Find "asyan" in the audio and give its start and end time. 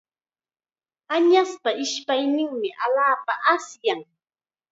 3.53-4.01